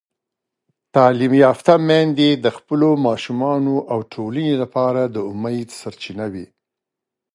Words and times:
تعلیم 0.95 1.33
یافته 1.43 1.73
میندې 1.87 2.29
د 2.43 2.45
خپلو 2.57 2.89
ماشومانو 3.07 3.75
او 3.91 3.99
ټولنې 4.13 4.53
لپاره 4.63 5.01
د 5.15 5.15
امید 5.31 5.67
سرچینه 5.79 6.25
وي. 6.33 6.45